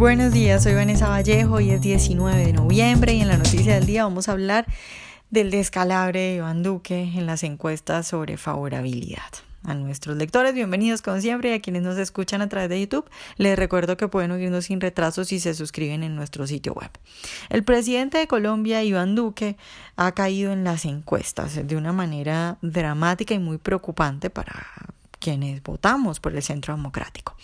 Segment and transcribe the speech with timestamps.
[0.00, 3.84] Buenos días, soy Vanessa Vallejo y es 19 de noviembre y en la noticia del
[3.84, 4.64] día vamos a hablar
[5.28, 9.30] del descalabre de Iván Duque en las encuestas sobre favorabilidad.
[9.62, 13.10] A nuestros lectores, bienvenidos como siempre y a quienes nos escuchan a través de YouTube,
[13.36, 16.90] les recuerdo que pueden oírnos sin retraso si se suscriben en nuestro sitio web.
[17.50, 19.58] El presidente de Colombia, Iván Duque,
[19.96, 24.64] ha caído en las encuestas de una manera dramática y muy preocupante para
[25.18, 27.36] quienes votamos por el Centro Democrático.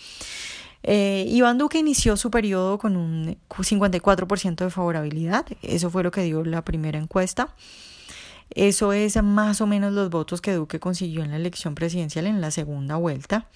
[0.83, 6.23] Eh, Iván Duque inició su periodo con un 54% de favorabilidad, eso fue lo que
[6.23, 7.49] dio la primera encuesta.
[8.51, 12.41] Eso es más o menos los votos que Duque consiguió en la elección presidencial en
[12.41, 13.49] la segunda vuelta.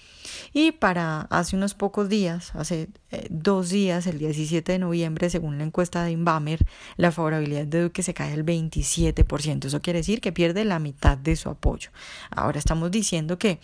[0.52, 5.58] Y para hace unos pocos días, hace eh, dos días, el 17 de noviembre, según
[5.58, 9.66] la encuesta de Inbamer, la favorabilidad de Duque se cae al 27%.
[9.66, 11.90] Eso quiere decir que pierde la mitad de su apoyo.
[12.30, 13.60] Ahora estamos diciendo que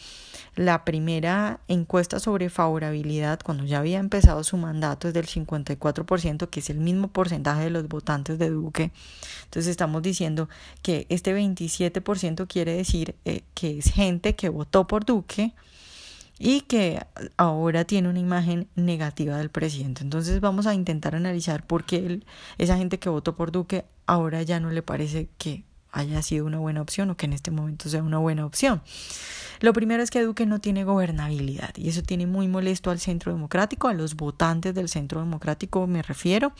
[0.54, 6.60] la primera encuesta sobre favorabilidad, cuando ya había empezado su mandato, es del 54%, que
[6.60, 8.90] es el mismo porcentaje de los votantes de Duque.
[9.44, 10.48] Entonces estamos diciendo
[10.82, 15.52] que este 27% quiere decir eh, que es gente que votó por Duque
[16.38, 17.04] y que
[17.36, 20.02] ahora tiene una imagen negativa del presidente.
[20.02, 22.20] Entonces vamos a intentar analizar por qué
[22.58, 26.58] esa gente que votó por Duque ahora ya no le parece que haya sido una
[26.58, 28.82] buena opción o que en este momento sea una buena opción.
[29.60, 33.32] Lo primero es que Duque no tiene gobernabilidad y eso tiene muy molesto al centro
[33.32, 36.52] democrático, a los votantes del centro democrático me refiero,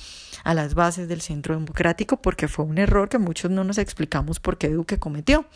[0.43, 4.41] a las bases del centro democrático, porque fue un error que muchos no nos explicamos
[4.41, 5.47] por qué Duque cometió.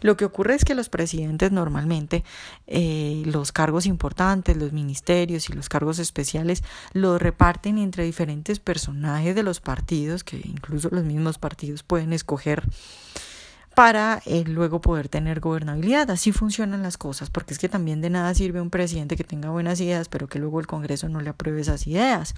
[0.00, 2.24] Lo que ocurre es que los presidentes normalmente
[2.66, 9.36] eh, los cargos importantes, los ministerios y los cargos especiales los reparten entre diferentes personajes
[9.36, 12.64] de los partidos, que incluso los mismos partidos pueden escoger
[13.78, 16.10] para eh, luego poder tener gobernabilidad.
[16.10, 19.50] Así funcionan las cosas, porque es que también de nada sirve un presidente que tenga
[19.50, 22.34] buenas ideas, pero que luego el Congreso no le apruebe esas ideas.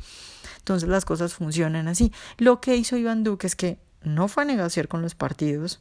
[0.58, 2.12] Entonces las cosas funcionan así.
[2.36, 5.80] Lo que hizo Iván Duque es que no fue a negociar con los partidos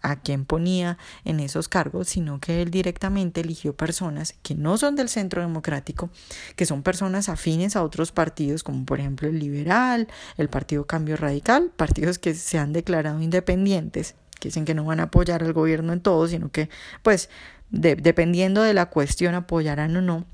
[0.00, 4.94] a quien ponía en esos cargos, sino que él directamente eligió personas que no son
[4.94, 6.10] del centro democrático,
[6.54, 10.06] que son personas afines a otros partidos, como por ejemplo el liberal,
[10.36, 14.98] el Partido Cambio Radical, partidos que se han declarado independientes que dicen que no van
[14.98, 16.68] a apoyar al gobierno en todo, sino que,
[17.04, 17.30] pues,
[17.70, 20.26] dependiendo de la cuestión, apoyarán o no.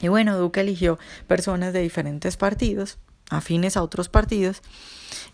[0.00, 2.98] Y bueno, Duque eligió personas de diferentes partidos,
[3.28, 4.62] afines a otros partidos,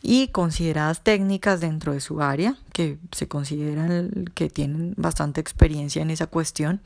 [0.03, 6.11] y consideradas técnicas dentro de su área, que se consideran que tienen bastante experiencia en
[6.11, 6.81] esa cuestión,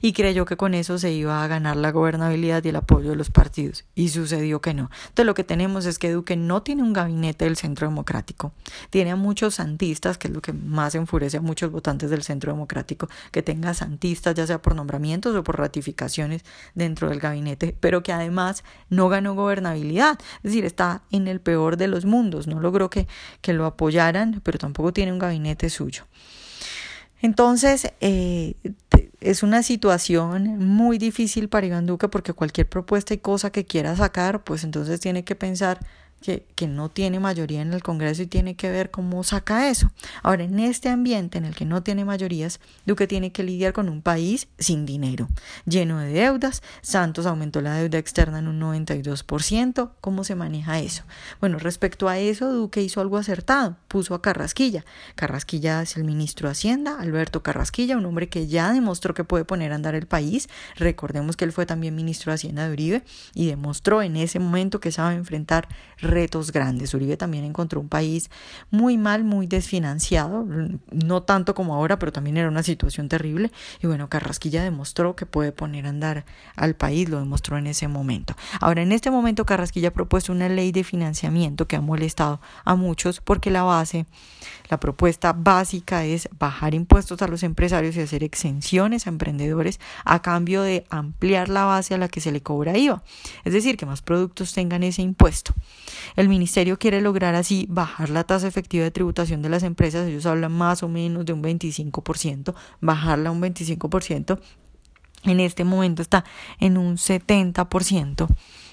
[0.00, 3.16] y creyó que con eso se iba a ganar la gobernabilidad y el apoyo de
[3.16, 4.90] los partidos, y sucedió que no.
[5.08, 8.52] Entonces lo que tenemos es que Duque no tiene un gabinete del Centro Democrático,
[8.90, 12.52] tiene a muchos santistas, que es lo que más enfurece a muchos votantes del Centro
[12.52, 16.44] Democrático, que tenga santistas, ya sea por nombramientos o por ratificaciones
[16.74, 21.76] dentro del gabinete, pero que además no ganó gobernabilidad, es decir, está en el peor
[21.76, 23.06] de los mundos, no logró que,
[23.40, 26.04] que lo apoyaran, pero tampoco tiene un gabinete suyo.
[27.22, 28.54] Entonces, eh,
[29.20, 33.94] es una situación muy difícil para Iván Duque porque cualquier propuesta y cosa que quiera
[33.94, 35.80] sacar, pues entonces tiene que pensar
[36.20, 39.90] que, no tiene mayoría en el Congreso y tiene que ver cómo saca eso.
[40.22, 43.88] Ahora, en este ambiente en el que no tiene mayorías, Duque tiene que lidiar con
[43.88, 45.28] un país sin dinero,
[45.64, 46.62] lleno de deudas.
[46.82, 49.90] Santos aumentó la deuda externa en un 92%.
[50.00, 51.04] ¿Cómo se maneja eso?
[51.40, 53.76] Bueno, respecto a eso, Duque hizo algo acertado.
[53.88, 54.84] Puso a Carrasquilla.
[55.14, 59.44] Carrasquilla es el ministro de Hacienda, Alberto Carrasquilla, un hombre que ya demostró que puede
[59.44, 60.48] poner a andar el país.
[60.76, 63.02] Recordemos que él fue también ministro de Hacienda de Uribe
[63.34, 65.68] y demostró en ese momento que sabe enfrentar
[66.10, 66.92] retos grandes.
[66.94, 68.30] Uribe también encontró un país
[68.70, 70.46] muy mal, muy desfinanciado,
[70.90, 73.50] no tanto como ahora, pero también era una situación terrible.
[73.82, 76.24] Y bueno, Carrasquilla demostró que puede poner a andar
[76.56, 78.34] al país, lo demostró en ese momento.
[78.60, 82.74] Ahora, en este momento, Carrasquilla ha propuesto una ley de financiamiento que ha molestado a
[82.74, 84.06] muchos porque la base,
[84.70, 90.22] la propuesta básica es bajar impuestos a los empresarios y hacer exenciones a emprendedores a
[90.22, 93.02] cambio de ampliar la base a la que se le cobra IVA.
[93.44, 95.52] Es decir, que más productos tengan ese impuesto.
[96.14, 100.24] El ministerio quiere lograr así bajar la tasa efectiva de tributación de las empresas, ellos
[100.24, 104.38] hablan más o menos de un 25%, bajarla un 25%,
[105.24, 106.24] en este momento está
[106.60, 108.28] en un 70%.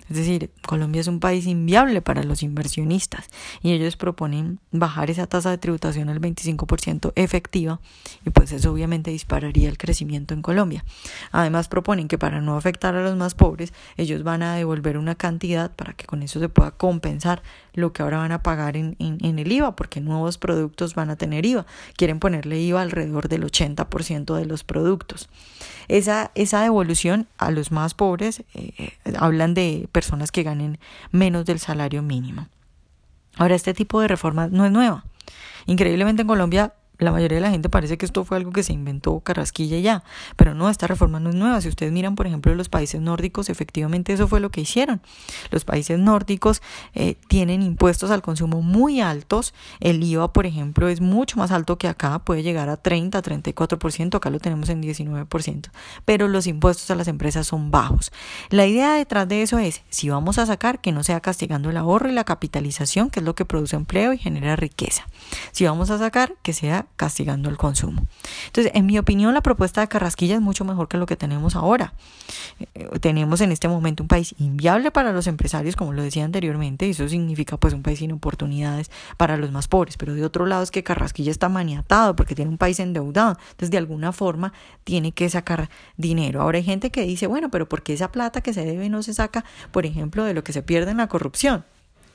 [0.09, 3.25] Es decir, Colombia es un país inviable para los inversionistas
[3.61, 7.79] y ellos proponen bajar esa tasa de tributación al 25% efectiva
[8.25, 10.85] y pues eso obviamente dispararía el crecimiento en Colombia.
[11.31, 15.15] Además proponen que para no afectar a los más pobres, ellos van a devolver una
[15.15, 17.41] cantidad para que con eso se pueda compensar
[17.73, 21.15] lo que ahora van a pagar en, en, el IVA, porque nuevos productos van a
[21.15, 21.67] tener IVA.
[21.95, 25.29] Quieren ponerle IVA alrededor del 80% de los productos.
[25.87, 30.77] Esa, esa devolución a los más pobres, eh, hablan de personas que ganen
[31.09, 32.49] menos del salario mínimo.
[33.35, 35.05] Ahora, este tipo de reforma no es nueva.
[35.65, 38.73] Increíblemente en Colombia la mayoría de la gente parece que esto fue algo que se
[38.73, 40.03] inventó Carrasquilla ya,
[40.35, 41.61] pero no, esta reforma no es nueva.
[41.61, 45.01] Si ustedes miran, por ejemplo, los países nórdicos, efectivamente eso fue lo que hicieron.
[45.51, 46.61] Los países nórdicos
[46.93, 49.53] eh, tienen impuestos al consumo muy altos.
[49.79, 54.15] El IVA, por ejemplo, es mucho más alto que acá, puede llegar a 30, 34%,
[54.15, 55.69] acá lo tenemos en 19%,
[56.05, 58.11] pero los impuestos a las empresas son bajos.
[58.49, 61.77] La idea detrás de eso es, si vamos a sacar, que no sea castigando el
[61.77, 65.07] ahorro y la capitalización, que es lo que produce empleo y genera riqueza.
[65.51, 68.05] Si vamos a sacar, que sea castigando el consumo.
[68.47, 71.55] Entonces, en mi opinión, la propuesta de Carrasquilla es mucho mejor que lo que tenemos
[71.55, 71.93] ahora.
[72.73, 76.87] Eh, tenemos en este momento un país inviable para los empresarios, como lo decía anteriormente,
[76.87, 79.97] y eso significa pues un país sin oportunidades para los más pobres.
[79.97, 83.37] Pero de otro lado es que Carrasquilla está maniatado porque tiene un país endeudado.
[83.51, 86.41] Entonces, de alguna forma, tiene que sacar dinero.
[86.41, 89.03] Ahora hay gente que dice, bueno, pero ¿por qué esa plata que se debe no
[89.03, 91.65] se saca, por ejemplo, de lo que se pierde en la corrupción?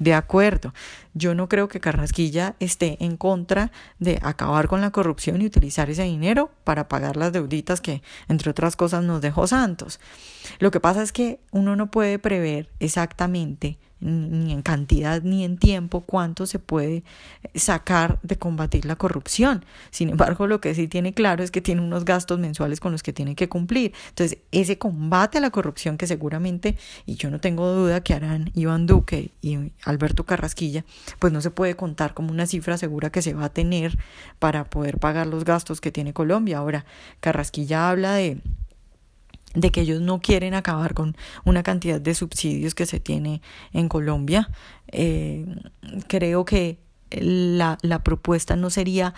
[0.03, 0.75] De acuerdo,
[1.15, 3.71] yo no creo que Carrasquilla esté en contra
[4.01, 8.51] de acabar con la corrupción y utilizar ese dinero para pagar las deuditas que, entre
[8.51, 10.01] otras cosas, nos dejó Santos.
[10.59, 15.57] Lo que pasa es que uno no puede prever exactamente ni en cantidad ni en
[15.57, 17.05] tiempo cuánto se puede
[17.55, 19.65] sacar de combatir la corrupción.
[19.91, 23.03] Sin embargo, lo que sí tiene claro es que tiene unos gastos mensuales con los
[23.03, 23.93] que tiene que cumplir.
[24.09, 26.77] Entonces, ese combate a la corrupción que seguramente,
[27.07, 30.85] y yo no tengo duda que harán Iván Duque y Alberto Carrasquilla,
[31.19, 33.99] pues no se puede contar como una cifra segura que se va a tener
[34.39, 36.59] para poder pagar los gastos que tiene Colombia.
[36.59, 36.85] Ahora,
[37.21, 38.41] Carrasquilla habla de
[39.55, 43.89] de que ellos no quieren acabar con una cantidad de subsidios que se tiene en
[43.89, 44.51] Colombia.
[44.89, 45.47] Eh,
[46.09, 46.79] creo que
[47.11, 49.15] la, la propuesta no sería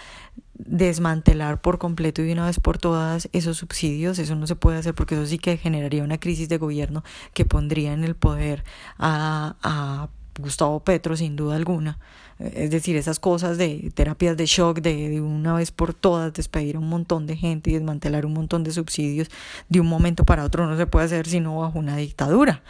[0.55, 4.79] desmantelar por completo y de una vez por todas esos subsidios, eso no se puede
[4.79, 7.03] hacer porque eso sí que generaría una crisis de gobierno
[7.33, 8.65] que pondría en el poder
[8.99, 10.09] a, a
[10.39, 11.99] Gustavo Petro sin duda alguna.
[12.39, 16.81] Es decir, esas cosas de terapias de shock, de, una vez por todas despedir a
[16.81, 19.29] un montón de gente y desmantelar un montón de subsidios
[19.69, 22.63] de un momento para otro no se puede hacer sino bajo una dictadura.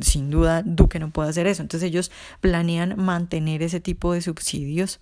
[0.00, 1.62] Sin duda Duque no puede hacer eso.
[1.62, 2.10] Entonces ellos
[2.40, 5.00] planean mantener ese tipo de subsidios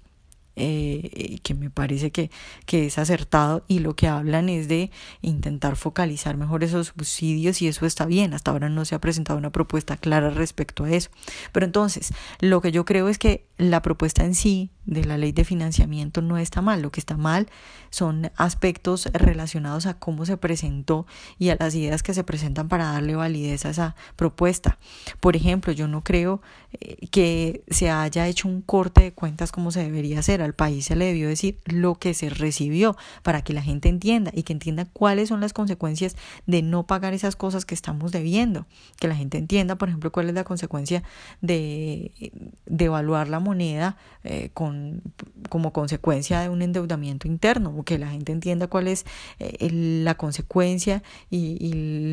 [0.57, 2.31] eh, que me parece que,
[2.67, 4.91] que es acertado y lo que hablan es de
[5.21, 8.35] intentar focalizar mejor esos subsidios y eso está bien.
[8.35, 11.11] Hasta ahora no se ha presentado una propuesta clara respecto a eso.
[11.53, 15.31] Pero entonces, lo que yo creo es que la propuesta en sí de la ley
[15.31, 16.83] de financiamiento no está mal.
[16.83, 17.49] Lo que está mal
[17.91, 21.07] son aspectos relacionados a cómo se presentó
[21.39, 24.79] y a las ideas que se presentan para darle validez a esa propuesta.
[25.21, 29.71] Por ejemplo, yo no creo eh, que se haya hecho un corte de cuentas como
[29.71, 30.43] se debería hacer.
[30.43, 34.33] Al país se le debió decir lo que se recibió para que la gente entienda
[34.35, 36.17] y que entienda cuáles son las consecuencias
[36.47, 38.67] de no pagar esas cosas que estamos debiendo.
[38.99, 41.05] Que la gente entienda, por ejemplo, cuál es la consecuencia
[41.41, 42.33] de,
[42.67, 45.03] de evaluar la moneda eh, con
[45.49, 49.05] como consecuencia de un endeudamiento interno, que la gente entienda cuál es
[49.39, 51.73] eh, la consecuencia y, y,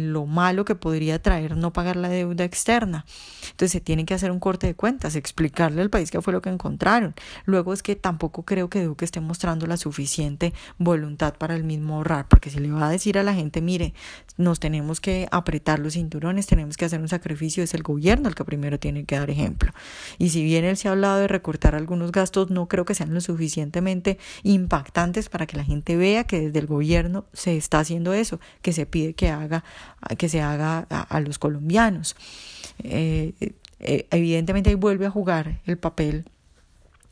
[0.10, 3.06] lo malo que podría traer no pagar la deuda externa.
[3.52, 6.42] Entonces se tiene que hacer un corte de cuentas, explicarle al país qué fue lo
[6.42, 7.14] que encontraron.
[7.46, 11.96] Luego es que tampoco creo que Duque esté mostrando la suficiente voluntad para el mismo
[11.96, 13.94] ahorrar, porque si le va a decir a la gente, mire,
[14.38, 18.36] nos tenemos que apretar los cinturones, tenemos que hacer un sacrificio, es el gobierno el
[18.36, 19.72] que primero tiene que dar ejemplo.
[20.18, 23.14] Y si bien él se ha hablado de recortar algunos gastos, no creo que sean
[23.14, 28.14] lo suficientemente impactantes para que la gente vea que desde el gobierno se está haciendo
[28.14, 29.64] eso, que se pide que haga,
[30.18, 32.16] que se haga a, los colombianos.
[32.84, 33.34] Eh,
[33.80, 36.26] eh, evidentemente ahí vuelve a jugar el papel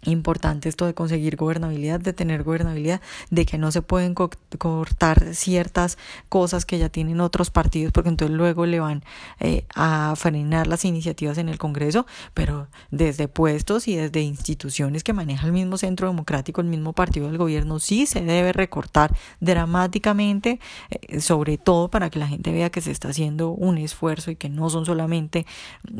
[0.03, 5.97] importante esto de conseguir gobernabilidad, de tener gobernabilidad, de que no se pueden cortar ciertas
[6.29, 9.03] cosas que ya tienen otros partidos, porque entonces luego le van
[9.39, 15.13] eh, a frenar las iniciativas en el Congreso, pero desde puestos y desde instituciones que
[15.13, 20.59] maneja el mismo centro democrático, el mismo partido del gobierno, sí se debe recortar dramáticamente,
[20.89, 24.35] eh, sobre todo para que la gente vea que se está haciendo un esfuerzo y
[24.35, 25.45] que no son solamente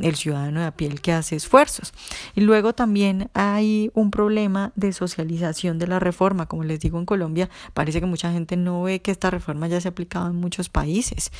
[0.02, 1.94] el ciudadano de a pie el que hace esfuerzos.
[2.36, 6.46] Y luego también hay un problema de socialización de la reforma.
[6.46, 9.80] Como les digo, en Colombia parece que mucha gente no ve que esta reforma ya
[9.82, 11.32] se ha aplicado en muchos países.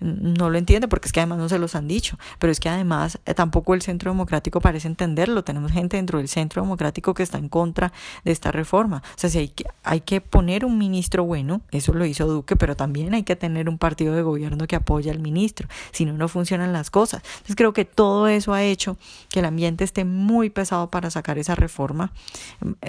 [0.00, 2.68] No lo entiende porque es que además no se los han dicho, pero es que
[2.68, 5.44] además eh, tampoco el Centro Democrático parece entenderlo.
[5.44, 7.92] Tenemos gente dentro del Centro Democrático que está en contra
[8.24, 9.02] de esta reforma.
[9.16, 12.56] O sea, si hay que, hay que poner un ministro bueno, eso lo hizo Duque,
[12.56, 15.68] pero también hay que tener un partido de gobierno que apoya al ministro.
[15.92, 17.22] Si no, no funcionan las cosas.
[17.24, 18.96] Entonces creo que todo eso ha hecho
[19.30, 22.12] que el ambiente esté muy pesado para sacar esa reforma reforma.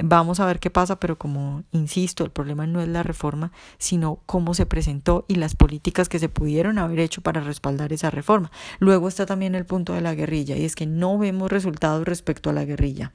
[0.03, 4.19] Vamos a ver qué pasa, pero como insisto, el problema no es la reforma, sino
[4.25, 8.51] cómo se presentó y las políticas que se pudieron haber hecho para respaldar esa reforma.
[8.79, 12.49] Luego está también el punto de la guerrilla y es que no vemos resultados respecto
[12.49, 13.13] a la guerrilla.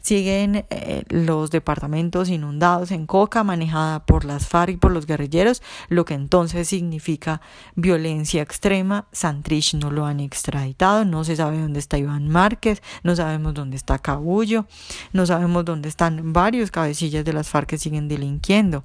[0.00, 5.62] Siguen eh, los departamentos inundados en coca manejada por las FARC y por los guerrilleros,
[5.88, 7.40] lo que entonces significa
[7.74, 9.06] violencia extrema.
[9.12, 13.76] Santrich no lo han extraditado, no se sabe dónde está Iván Márquez, no sabemos dónde
[13.76, 14.66] está Cabullo,
[15.14, 18.84] no sabemos dónde están varios cabecillas de las FARC que siguen delinquiendo.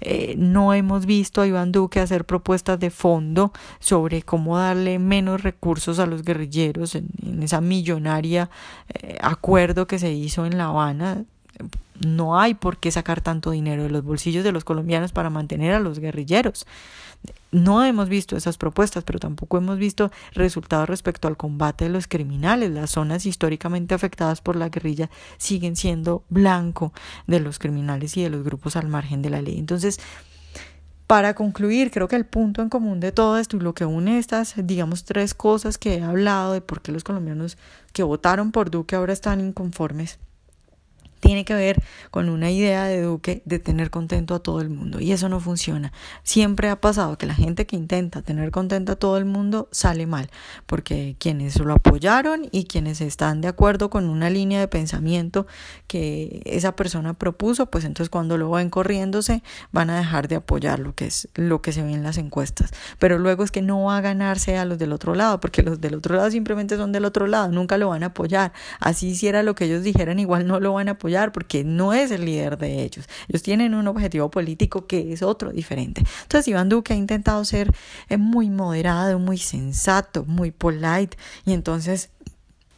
[0.00, 5.42] Eh, no hemos visto a Iván Duque hacer propuestas de fondo sobre cómo darle menos
[5.42, 7.08] recursos a los guerrilleros en,
[7.40, 8.50] esa millonaria
[8.88, 11.24] eh, acuerdo que se hizo en La Habana
[12.04, 15.72] no hay por qué sacar tanto dinero de los bolsillos de los colombianos para mantener
[15.74, 16.66] a los guerrilleros.
[17.52, 22.06] No hemos visto esas propuestas, pero tampoco hemos visto resultados respecto al combate de los
[22.06, 22.70] criminales.
[22.70, 26.92] Las zonas históricamente afectadas por la guerrilla siguen siendo blanco
[27.26, 29.58] de los criminales y de los grupos al margen de la ley.
[29.58, 29.98] Entonces,
[31.08, 34.18] para concluir, creo que el punto en común de todo esto y lo que une
[34.18, 37.58] estas, digamos, tres cosas que he hablado de por qué los colombianos
[37.92, 40.20] que votaron por Duque ahora están inconformes
[41.20, 45.00] tiene que ver con una idea de Duque de tener contento a todo el mundo
[45.00, 45.92] y eso no funciona.
[46.22, 50.06] Siempre ha pasado que la gente que intenta tener contento a todo el mundo sale
[50.06, 50.30] mal,
[50.66, 55.46] porque quienes lo apoyaron y quienes están de acuerdo con una línea de pensamiento
[55.86, 60.78] que esa persona propuso, pues entonces cuando lo ven corriéndose van a dejar de apoyar
[60.78, 62.70] lo que es lo que se ve en las encuestas.
[62.98, 65.80] Pero luego es que no va a ganarse a los del otro lado, porque los
[65.80, 68.52] del otro lado simplemente son del otro lado, nunca lo van a apoyar.
[68.78, 72.10] Así hiciera lo que ellos dijeran, igual no lo van a apoyar porque no es
[72.10, 73.08] el líder de ellos.
[73.28, 76.02] Ellos tienen un objetivo político que es otro diferente.
[76.22, 77.72] Entonces Iván Duque ha intentado ser
[78.08, 82.10] eh, muy moderado, muy sensato, muy polite y entonces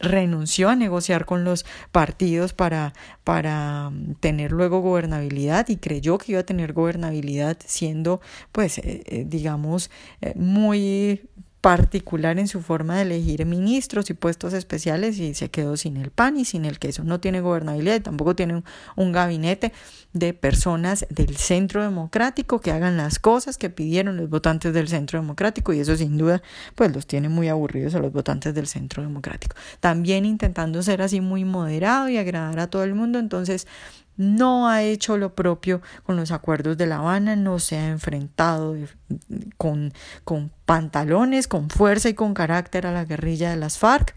[0.00, 6.32] renunció a negociar con los partidos para, para mm, tener luego gobernabilidad y creyó que
[6.32, 8.20] iba a tener gobernabilidad siendo
[8.50, 9.90] pues eh, eh, digamos
[10.34, 11.28] muy
[11.62, 16.10] particular en su forma de elegir ministros y puestos especiales y se quedó sin el
[16.10, 17.04] pan y sin el queso.
[17.04, 18.64] No tiene gobernabilidad y tampoco tiene
[18.96, 19.72] un, gabinete
[20.12, 25.20] de personas del centro democrático que hagan las cosas que pidieron los votantes del centro
[25.20, 26.42] democrático y eso sin duda
[26.74, 29.54] pues los tiene muy aburridos a los votantes del centro democrático.
[29.78, 33.68] También intentando ser así muy moderado y agradar a todo el mundo, entonces
[34.16, 38.76] no ha hecho lo propio con los acuerdos de La Habana, no se ha enfrentado
[39.56, 39.92] con,
[40.24, 44.14] con pantalones, con fuerza y con carácter a la guerrilla de las FARC.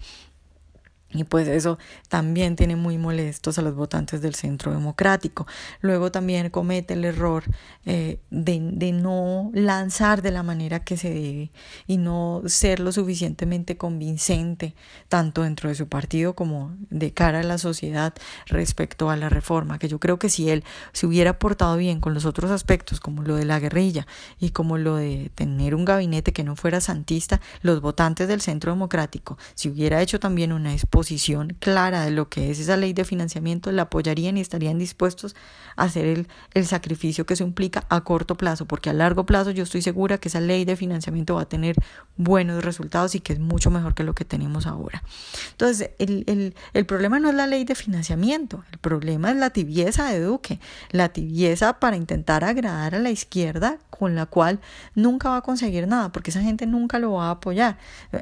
[1.11, 1.77] Y pues eso
[2.09, 5.47] también tiene muy molestos a los votantes del centro democrático.
[5.79, 7.43] Luego también comete el error
[7.85, 11.51] eh, de, de, no lanzar de la manera que se debe
[11.87, 14.75] y no ser lo suficientemente convincente,
[15.07, 18.13] tanto dentro de su partido como de cara a la sociedad
[18.47, 19.79] respecto a la reforma.
[19.79, 23.21] Que yo creo que si él se hubiera portado bien con los otros aspectos, como
[23.21, 24.05] lo de la guerrilla
[24.39, 28.71] y como lo de tener un gabinete que no fuera santista, los votantes del centro
[28.71, 33.03] democrático, si hubiera hecho también una posición clara de lo que es esa ley de
[33.03, 35.35] financiamiento, la apoyarían y estarían dispuestos
[35.75, 39.51] a hacer el, el sacrificio que eso implica a corto plazo, porque a largo plazo
[39.51, 41.75] yo estoy segura que esa ley de financiamiento va a tener
[42.15, 45.03] buenos resultados y que es mucho mejor que lo que tenemos ahora.
[45.51, 49.49] Entonces, el, el, el problema no es la ley de financiamiento, el problema es la
[49.49, 50.61] tibieza de Duque,
[50.91, 54.61] la tibieza para intentar agradar a la izquierda con la cual
[54.93, 57.77] nunca va a conseguir nada, porque esa gente nunca lo va a apoyar.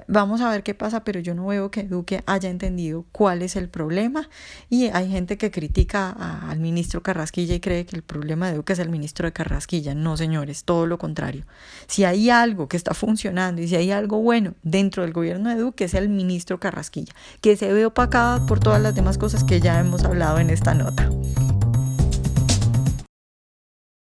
[0.07, 2.62] Vamos a ver qué pasa, pero yo no veo que Duque haya entendido
[3.11, 4.29] cuál es el problema
[4.69, 8.73] y hay gente que critica al ministro Carrasquilla y cree que el problema de Duque
[8.73, 9.95] es el ministro de Carrasquilla.
[9.95, 11.45] No, señores, todo lo contrario.
[11.87, 15.55] Si hay algo que está funcionando y si hay algo bueno dentro del gobierno de
[15.55, 19.59] Duque es el ministro Carrasquilla, que se ve opacada por todas las demás cosas que
[19.59, 21.09] ya hemos hablado en esta nota.